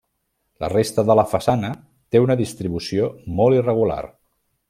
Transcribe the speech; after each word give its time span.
La 0.63 0.69
resta 0.71 1.03
de 1.09 1.15
la 1.19 1.25
façana 1.33 1.69
té 2.15 2.23
una 2.25 2.39
distribució 2.41 3.13
molt 3.43 3.61
irregular. 3.61 4.01